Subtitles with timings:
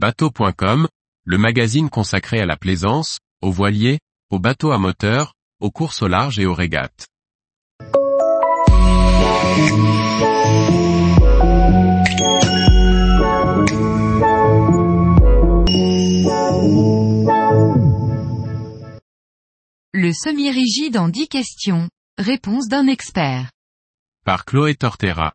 [0.00, 0.86] Bateau.com,
[1.24, 3.98] le magazine consacré à la plaisance, aux voiliers,
[4.30, 7.08] aux bateaux à moteur, aux courses au large et aux régates.
[19.92, 21.90] Le semi-rigide en 10 questions.
[22.18, 23.50] Réponse d'un expert.
[24.24, 25.32] Par Chloé Tortera.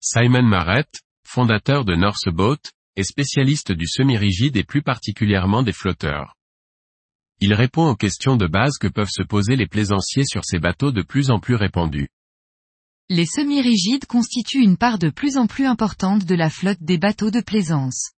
[0.00, 2.58] Simon Marett, fondateur de North Boat,
[3.02, 6.34] spécialiste du semi-rigide et plus particulièrement des flotteurs.
[7.40, 10.92] Il répond aux questions de base que peuvent se poser les plaisanciers sur ces bateaux
[10.92, 12.08] de plus en plus répandus.
[13.08, 17.30] Les semi-rigides constituent une part de plus en plus importante de la flotte des bateaux
[17.30, 18.10] de plaisance.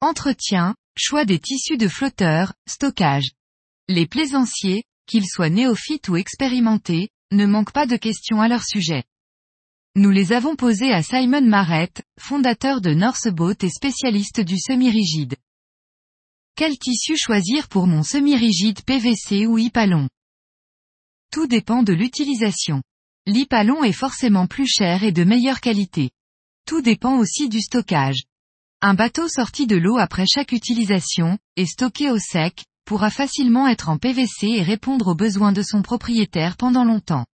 [0.00, 3.32] Entretien, choix des tissus de flotteurs, stockage.
[3.88, 9.04] Les plaisanciers, qu'ils soient néophytes ou expérimentés, ne manquent pas de questions à leur sujet.
[9.98, 15.34] Nous les avons posées à Simon Marett, fondateur de Northboat et spécialiste du semi-rigide.
[16.54, 20.08] Quel tissu choisir pour mon semi-rigide PVC ou Ipalon
[21.32, 22.80] Tout dépend de l'utilisation.
[23.26, 26.10] L'Ipalon est forcément plus cher et de meilleure qualité.
[26.64, 28.22] Tout dépend aussi du stockage.
[28.80, 33.88] Un bateau sorti de l'eau après chaque utilisation, et stocké au sec, pourra facilement être
[33.88, 37.26] en PVC et répondre aux besoins de son propriétaire pendant longtemps.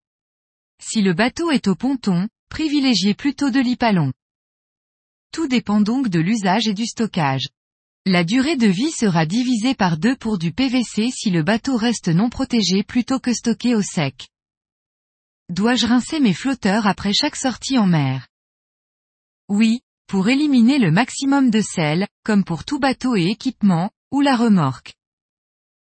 [0.81, 4.12] Si le bateau est au ponton, privilégiez plutôt de l'Ipalon.
[5.33, 7.48] Tout dépend donc de l'usage et du stockage.
[8.05, 12.08] La durée de vie sera divisée par deux pour du PVC si le bateau reste
[12.08, 14.28] non protégé plutôt que stocké au sec.
[15.48, 18.28] Dois-je rincer mes flotteurs après chaque sortie en mer?
[19.48, 24.36] Oui, pour éliminer le maximum de sel, comme pour tout bateau et équipement, ou la
[24.36, 24.92] remorque.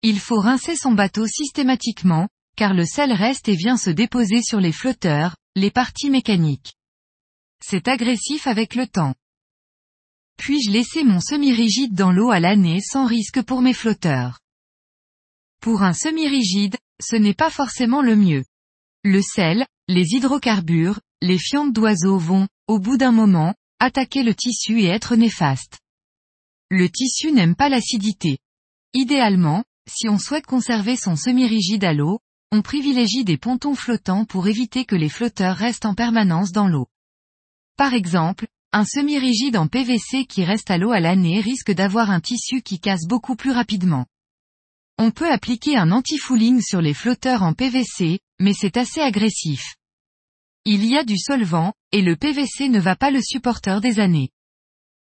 [0.03, 4.59] Il faut rincer son bateau systématiquement, car le sel reste et vient se déposer sur
[4.59, 6.73] les flotteurs, les parties mécaniques.
[7.61, 9.15] C'est agressif avec le temps.
[10.37, 14.39] Puis-je laisser mon semi-rigide dans l'eau à l'année sans risque pour mes flotteurs?
[15.59, 18.45] Pour un semi-rigide, ce n'est pas forcément le mieux.
[19.03, 24.81] Le sel, les hydrocarbures, les fientes d'oiseaux vont, au bout d'un moment, attaquer le tissu
[24.81, 25.79] et être néfastes.
[26.69, 28.37] Le tissu n'aime pas l'acidité.
[28.93, 32.19] Idéalement, si on souhaite conserver son semi-rigide à l'eau,
[32.51, 36.87] on privilégie des pontons flottants pour éviter que les flotteurs restent en permanence dans l'eau.
[37.77, 42.19] Par exemple, un semi-rigide en PVC qui reste à l'eau à l'année risque d'avoir un
[42.19, 44.05] tissu qui casse beaucoup plus rapidement.
[44.97, 49.75] On peut appliquer un anti-fouling sur les flotteurs en PVC, mais c'est assez agressif.
[50.65, 54.29] Il y a du solvant, et le PVC ne va pas le supporter des années.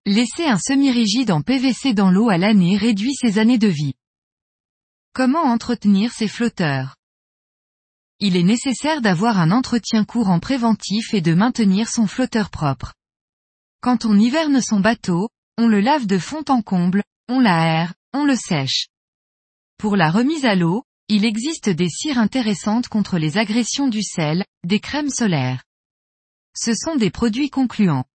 [0.05, 3.93] Laisser un semi-rigide en PVC dans l'eau à l'année réduit ses années de vie.
[5.13, 6.95] Comment entretenir ces flotteurs?
[8.19, 12.93] Il est nécessaire d'avoir un entretien courant préventif et de maintenir son flotteur propre.
[13.81, 18.23] Quand on hiverne son bateau, on le lave de fond en comble, on l'aère, on
[18.23, 18.87] le sèche.
[19.77, 24.45] Pour la remise à l'eau, il existe des cires intéressantes contre les agressions du sel,
[24.63, 25.63] des crèmes solaires.
[26.55, 28.05] Ce sont des produits concluants.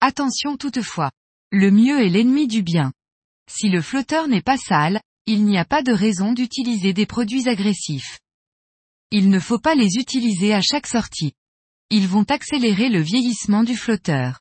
[0.00, 1.10] Attention toutefois.
[1.50, 2.92] Le mieux est l'ennemi du bien.
[3.50, 7.48] Si le flotteur n'est pas sale, il n'y a pas de raison d'utiliser des produits
[7.48, 8.20] agressifs.
[9.14, 11.34] Il ne faut pas les utiliser à chaque sortie.
[11.90, 14.40] Ils vont accélérer le vieillissement du flotteur.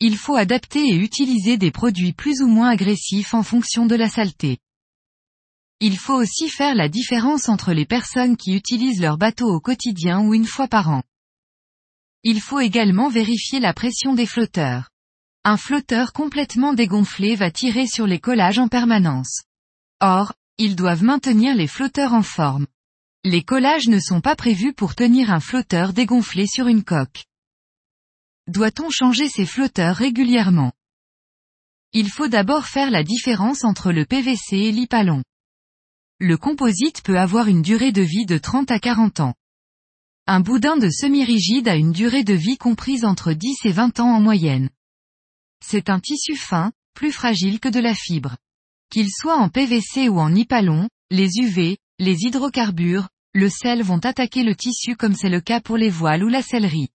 [0.00, 4.10] Il faut adapter et utiliser des produits plus ou moins agressifs en fonction de la
[4.10, 4.58] saleté.
[5.80, 10.20] Il faut aussi faire la différence entre les personnes qui utilisent leur bateau au quotidien
[10.20, 11.02] ou une fois par an.
[12.22, 14.90] Il faut également vérifier la pression des flotteurs.
[15.44, 19.40] Un flotteur complètement dégonflé va tirer sur les collages en permanence.
[20.00, 22.66] Or, ils doivent maintenir les flotteurs en forme.
[23.24, 27.24] Les collages ne sont pas prévus pour tenir un flotteur dégonflé sur une coque.
[28.48, 30.72] Doit-on changer ces flotteurs régulièrement?
[31.92, 35.22] Il faut d'abord faire la différence entre le PVC et l'Ipalon.
[36.18, 39.34] Le composite peut avoir une durée de vie de 30 à 40 ans.
[40.26, 44.16] Un boudin de semi-rigide a une durée de vie comprise entre 10 et 20 ans
[44.16, 44.68] en moyenne.
[45.64, 48.36] C'est un tissu fin, plus fragile que de la fibre.
[48.90, 54.42] Qu'ils soient en PVC ou en Ipalon, les UV, les hydrocarbures, le sel vont attaquer
[54.42, 56.90] le tissu comme c'est le cas pour les voiles ou la sellerie.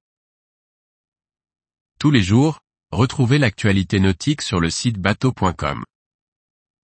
[2.00, 2.60] Tous les jours,
[2.92, 5.84] retrouvez l'actualité nautique sur le site bateau.com.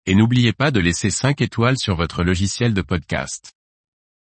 [0.07, 3.53] Et n'oubliez pas de laisser 5 étoiles sur votre logiciel de podcast.